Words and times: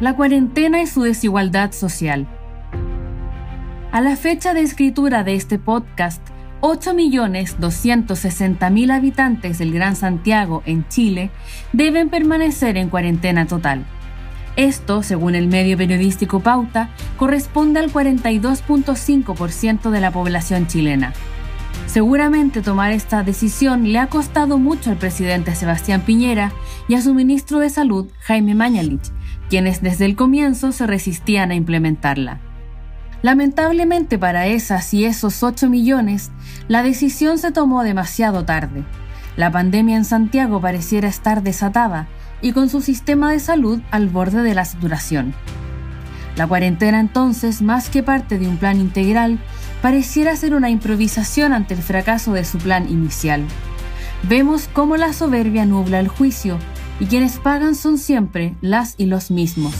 La 0.00 0.14
cuarentena 0.14 0.80
y 0.80 0.86
su 0.86 1.02
desigualdad 1.02 1.72
social. 1.72 2.28
A 3.90 4.00
la 4.00 4.14
fecha 4.14 4.54
de 4.54 4.60
escritura 4.60 5.24
de 5.24 5.34
este 5.34 5.58
podcast, 5.58 6.22
8.260.000 6.60 8.92
habitantes 8.92 9.58
del 9.58 9.72
Gran 9.72 9.96
Santiago 9.96 10.62
en 10.66 10.86
Chile 10.86 11.32
deben 11.72 12.10
permanecer 12.10 12.76
en 12.76 12.90
cuarentena 12.90 13.48
total. 13.48 13.86
Esto, 14.54 15.02
según 15.02 15.34
el 15.34 15.48
medio 15.48 15.76
periodístico 15.76 16.38
Pauta, 16.38 16.90
corresponde 17.16 17.80
al 17.80 17.92
42.5% 17.92 19.90
de 19.90 20.00
la 20.00 20.12
población 20.12 20.68
chilena. 20.68 21.12
Seguramente 21.86 22.60
tomar 22.60 22.92
esta 22.92 23.24
decisión 23.24 23.90
le 23.90 23.98
ha 23.98 24.08
costado 24.08 24.58
mucho 24.58 24.90
al 24.90 24.96
presidente 24.96 25.56
Sebastián 25.56 26.02
Piñera 26.02 26.52
y 26.86 26.94
a 26.94 27.02
su 27.02 27.14
ministro 27.14 27.60
de 27.60 27.70
Salud, 27.70 28.08
Jaime 28.20 28.54
Mañalich, 28.54 29.10
quienes 29.48 29.82
desde 29.82 30.04
el 30.04 30.16
comienzo 30.16 30.72
se 30.72 30.86
resistían 30.86 31.50
a 31.50 31.54
implementarla. 31.54 32.40
Lamentablemente 33.22 34.18
para 34.18 34.46
esas 34.46 34.94
y 34.94 35.04
esos 35.04 35.42
8 35.42 35.68
millones, 35.68 36.30
la 36.68 36.82
decisión 36.82 37.38
se 37.38 37.50
tomó 37.50 37.82
demasiado 37.82 38.44
tarde. 38.44 38.84
La 39.36 39.50
pandemia 39.50 39.96
en 39.96 40.04
Santiago 40.04 40.60
pareciera 40.60 41.08
estar 41.08 41.42
desatada 41.42 42.08
y 42.40 42.52
con 42.52 42.68
su 42.68 42.80
sistema 42.80 43.32
de 43.32 43.40
salud 43.40 43.80
al 43.90 44.08
borde 44.08 44.42
de 44.42 44.54
la 44.54 44.64
saturación. 44.64 45.34
La 46.36 46.46
cuarentena 46.46 47.00
entonces, 47.00 47.62
más 47.62 47.88
que 47.90 48.04
parte 48.04 48.38
de 48.38 48.46
un 48.46 48.58
plan 48.58 48.78
integral, 48.78 49.40
pareciera 49.82 50.36
ser 50.36 50.54
una 50.54 50.70
improvisación 50.70 51.52
ante 51.52 51.74
el 51.74 51.82
fracaso 51.82 52.32
de 52.32 52.44
su 52.44 52.58
plan 52.58 52.88
inicial. 52.88 53.44
Vemos 54.22 54.68
cómo 54.72 54.96
la 54.96 55.12
soberbia 55.12 55.64
nubla 55.64 55.98
el 55.98 56.06
juicio 56.06 56.58
y 57.00 57.06
quienes 57.06 57.38
pagan 57.38 57.74
son 57.74 57.98
siempre 57.98 58.56
las 58.60 58.94
y 58.98 59.06
los 59.06 59.30
mismos. 59.30 59.74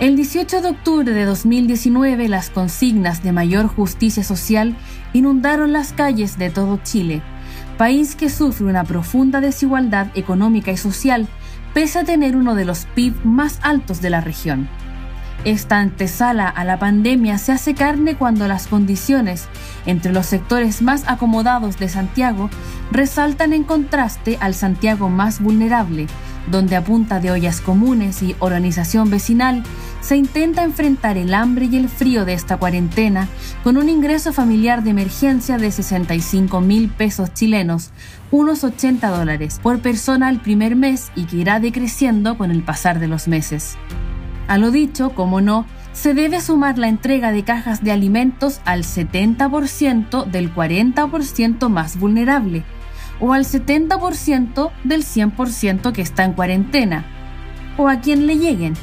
El 0.00 0.16
18 0.16 0.62
de 0.62 0.68
octubre 0.68 1.12
de 1.12 1.24
2019 1.24 2.28
las 2.28 2.50
consignas 2.50 3.22
de 3.22 3.32
mayor 3.32 3.68
justicia 3.68 4.24
social 4.24 4.76
inundaron 5.12 5.72
las 5.72 5.92
calles 5.92 6.38
de 6.38 6.50
todo 6.50 6.80
Chile, 6.82 7.22
país 7.78 8.16
que 8.16 8.28
sufre 8.28 8.66
una 8.66 8.84
profunda 8.84 9.40
desigualdad 9.40 10.08
económica 10.14 10.72
y 10.72 10.76
social 10.76 11.28
pese 11.74 12.00
a 12.00 12.04
tener 12.04 12.36
uno 12.36 12.54
de 12.54 12.64
los 12.64 12.86
PIB 12.94 13.24
más 13.24 13.58
altos 13.62 14.00
de 14.02 14.10
la 14.10 14.20
región. 14.20 14.68
Esta 15.44 15.80
antesala 15.80 16.48
a 16.48 16.64
la 16.64 16.78
pandemia 16.78 17.36
se 17.36 17.50
hace 17.50 17.74
carne 17.74 18.14
cuando 18.14 18.46
las 18.46 18.68
condiciones 18.68 19.48
entre 19.86 20.12
los 20.12 20.26
sectores 20.26 20.82
más 20.82 21.02
acomodados 21.08 21.78
de 21.78 21.88
Santiago 21.88 22.48
resaltan 22.92 23.52
en 23.52 23.64
contraste 23.64 24.38
al 24.40 24.54
Santiago 24.54 25.08
más 25.08 25.40
vulnerable, 25.40 26.06
donde 26.48 26.76
a 26.76 26.84
punta 26.84 27.18
de 27.18 27.32
ollas 27.32 27.60
comunes 27.60 28.22
y 28.22 28.36
organización 28.38 29.10
vecinal 29.10 29.64
se 30.00 30.16
intenta 30.16 30.62
enfrentar 30.62 31.16
el 31.16 31.34
hambre 31.34 31.66
y 31.66 31.76
el 31.76 31.88
frío 31.88 32.24
de 32.24 32.34
esta 32.34 32.56
cuarentena 32.56 33.26
con 33.64 33.76
un 33.76 33.88
ingreso 33.88 34.32
familiar 34.32 34.84
de 34.84 34.90
emergencia 34.90 35.58
de 35.58 35.72
65 35.72 36.60
mil 36.60 36.88
pesos 36.88 37.34
chilenos, 37.34 37.90
unos 38.30 38.62
80 38.62 39.08
dólares 39.08 39.58
por 39.60 39.80
persona 39.80 40.28
al 40.28 40.40
primer 40.40 40.76
mes 40.76 41.10
y 41.16 41.24
que 41.24 41.38
irá 41.38 41.58
decreciendo 41.58 42.38
con 42.38 42.52
el 42.52 42.62
pasar 42.62 43.00
de 43.00 43.08
los 43.08 43.26
meses. 43.26 43.76
A 44.52 44.58
lo 44.58 44.70
dicho, 44.70 45.14
como 45.14 45.40
no, 45.40 45.64
se 45.94 46.12
debe 46.12 46.42
sumar 46.42 46.76
la 46.76 46.88
entrega 46.88 47.32
de 47.32 47.42
cajas 47.42 47.82
de 47.82 47.90
alimentos 47.90 48.60
al 48.66 48.84
70% 48.84 50.26
del 50.26 50.54
40% 50.54 51.70
más 51.70 51.98
vulnerable 51.98 52.62
o 53.18 53.32
al 53.32 53.46
70% 53.46 54.70
del 54.84 55.04
100% 55.04 55.92
que 55.92 56.02
está 56.02 56.24
en 56.24 56.34
cuarentena 56.34 57.06
o 57.78 57.88
a 57.88 58.00
quien 58.00 58.26
le 58.26 58.36
lleguen, 58.36 58.74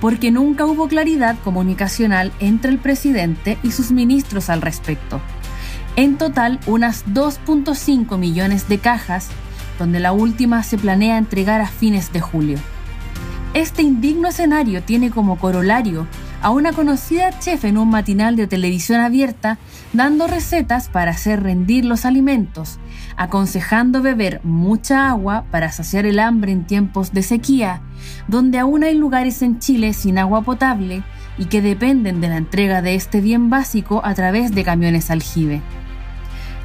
porque 0.00 0.30
nunca 0.30 0.64
hubo 0.64 0.86
claridad 0.86 1.34
comunicacional 1.42 2.30
entre 2.38 2.70
el 2.70 2.78
presidente 2.78 3.58
y 3.64 3.72
sus 3.72 3.90
ministros 3.90 4.48
al 4.48 4.62
respecto. 4.62 5.20
En 5.96 6.18
total, 6.18 6.60
unas 6.68 7.04
2.5 7.06 8.16
millones 8.16 8.68
de 8.68 8.78
cajas, 8.78 9.30
donde 9.76 9.98
la 9.98 10.12
última 10.12 10.62
se 10.62 10.78
planea 10.78 11.18
entregar 11.18 11.60
a 11.62 11.66
fines 11.66 12.12
de 12.12 12.20
julio. 12.20 12.58
Este 13.56 13.80
indigno 13.80 14.28
escenario 14.28 14.82
tiene 14.82 15.10
como 15.10 15.38
corolario 15.38 16.06
a 16.42 16.50
una 16.50 16.74
conocida 16.74 17.38
chef 17.38 17.64
en 17.64 17.78
un 17.78 17.88
matinal 17.88 18.36
de 18.36 18.46
televisión 18.46 19.00
abierta 19.00 19.56
dando 19.94 20.26
recetas 20.26 20.90
para 20.90 21.12
hacer 21.12 21.42
rendir 21.42 21.86
los 21.86 22.04
alimentos, 22.04 22.78
aconsejando 23.16 24.02
beber 24.02 24.42
mucha 24.44 25.08
agua 25.08 25.46
para 25.50 25.72
saciar 25.72 26.04
el 26.04 26.18
hambre 26.18 26.52
en 26.52 26.66
tiempos 26.66 27.14
de 27.14 27.22
sequía, 27.22 27.80
donde 28.28 28.58
aún 28.58 28.84
hay 28.84 28.94
lugares 28.94 29.40
en 29.40 29.58
Chile 29.58 29.94
sin 29.94 30.18
agua 30.18 30.42
potable 30.42 31.02
y 31.38 31.46
que 31.46 31.62
dependen 31.62 32.20
de 32.20 32.28
la 32.28 32.36
entrega 32.36 32.82
de 32.82 32.94
este 32.94 33.22
bien 33.22 33.48
básico 33.48 34.02
a 34.04 34.12
través 34.12 34.54
de 34.54 34.64
camiones 34.64 35.10
aljibe. 35.10 35.62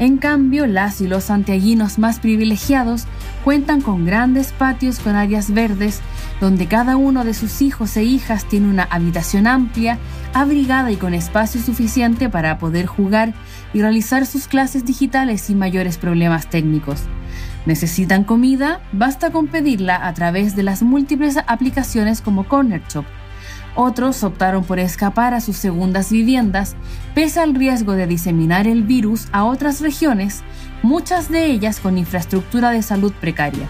En 0.00 0.16
cambio, 0.16 0.66
las 0.66 1.02
y 1.02 1.06
los 1.06 1.24
santiaguinos 1.24 1.98
más 1.98 2.20
privilegiados 2.20 3.06
cuentan 3.44 3.80
con 3.80 4.04
grandes 4.04 4.52
patios 4.52 4.98
con 4.98 5.16
áreas 5.16 5.52
verdes 5.52 6.00
donde 6.40 6.66
cada 6.66 6.96
uno 6.96 7.24
de 7.24 7.34
sus 7.34 7.62
hijos 7.62 7.96
e 7.96 8.04
hijas 8.04 8.46
tiene 8.46 8.68
una 8.68 8.84
habitación 8.84 9.46
amplia, 9.46 9.98
abrigada 10.32 10.90
y 10.90 10.96
con 10.96 11.14
espacio 11.14 11.60
suficiente 11.60 12.28
para 12.28 12.58
poder 12.58 12.86
jugar 12.86 13.34
y 13.72 13.82
realizar 13.82 14.26
sus 14.26 14.48
clases 14.48 14.84
digitales 14.84 15.42
sin 15.42 15.58
mayores 15.58 15.98
problemas 15.98 16.48
técnicos. 16.48 17.02
¿Necesitan 17.66 18.24
comida? 18.24 18.80
Basta 18.92 19.30
con 19.30 19.48
pedirla 19.48 20.06
a 20.06 20.14
través 20.14 20.56
de 20.56 20.62
las 20.62 20.82
múltiples 20.82 21.36
aplicaciones 21.46 22.22
como 22.22 22.48
Corner 22.48 22.82
Shop 22.88 23.04
otros 23.74 24.24
optaron 24.24 24.64
por 24.64 24.78
escapar 24.78 25.32
a 25.34 25.40
sus 25.40 25.56
segundas 25.56 26.10
viviendas, 26.10 26.74
pese 27.14 27.40
al 27.40 27.54
riesgo 27.54 27.92
de 27.92 28.06
diseminar 28.06 28.66
el 28.66 28.82
virus 28.82 29.28
a 29.32 29.44
otras 29.44 29.80
regiones, 29.80 30.42
muchas 30.82 31.30
de 31.30 31.46
ellas 31.46 31.80
con 31.80 31.98
infraestructura 31.98 32.70
de 32.70 32.82
salud 32.82 33.12
precaria. 33.20 33.66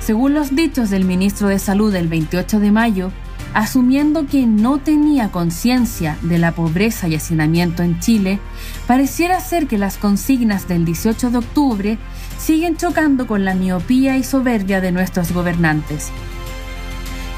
Según 0.00 0.34
los 0.34 0.54
dichos 0.54 0.90
del 0.90 1.04
ministro 1.04 1.48
de 1.48 1.58
Salud 1.58 1.92
del 1.92 2.08
28 2.08 2.58
de 2.60 2.72
mayo, 2.72 3.10
asumiendo 3.54 4.26
que 4.26 4.46
no 4.46 4.78
tenía 4.78 5.30
conciencia 5.30 6.16
de 6.22 6.38
la 6.38 6.52
pobreza 6.52 7.08
y 7.08 7.14
hacinamiento 7.14 7.82
en 7.82 8.00
Chile, 8.00 8.38
pareciera 8.86 9.40
ser 9.40 9.66
que 9.66 9.78
las 9.78 9.98
consignas 9.98 10.68
del 10.68 10.84
18 10.84 11.30
de 11.30 11.38
octubre 11.38 11.98
siguen 12.38 12.76
chocando 12.76 13.26
con 13.26 13.44
la 13.44 13.54
miopía 13.54 14.16
y 14.16 14.24
soberbia 14.24 14.80
de 14.80 14.92
nuestros 14.92 15.32
gobernantes 15.32 16.10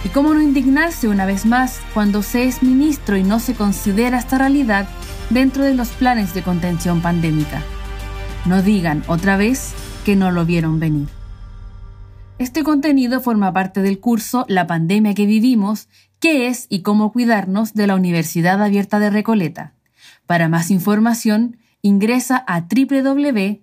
¿Y 0.05 0.09
cómo 0.09 0.35
no 0.35 0.43
indignarse 0.43 1.09
una 1.09 1.27
vez 1.27 1.47
más 1.47 1.81
cuando 1.95 2.23
se 2.23 2.45
es 2.45 2.63
ministro 2.63 3.17
y 3.17 3.23
no 3.23 3.39
se 3.39 3.55
considera 3.55 4.19
esta 4.19 4.39
realidad 4.39 4.89
dentro 5.31 5.63
de 5.63 5.75
los 5.75 5.89
planes 5.91 6.35
de 6.35 6.43
contención 6.43 7.01
pandémica? 7.01 7.63
No 8.45 8.63
digan 8.63 9.05
otra 9.07 9.37
vez 9.37 9.73
que 10.05 10.17
no 10.17 10.31
lo 10.31 10.45
vieron 10.45 10.81
venir. 10.81 11.09
Este 12.39 12.65
contenido 12.65 13.21
forma 13.21 13.53
parte 13.53 13.83
del 13.83 14.01
curso 14.01 14.45
La 14.49 14.67
pandemia 14.67 15.15
que 15.15 15.27
vivimos, 15.27 15.89
qué 16.19 16.49
es 16.49 16.67
y 16.69 16.83
cómo 16.83 17.13
cuidarnos 17.13 17.75
de 17.75 17.87
la 17.87 17.95
Universidad 17.95 18.61
Abierta 18.61 18.99
de 18.99 19.11
Recoleta. 19.11 19.75
Para 20.27 20.49
más 20.49 20.71
información, 20.71 21.59
ingresa 21.83 22.45
a 22.49 22.63
www.uar.cl. 22.63 23.63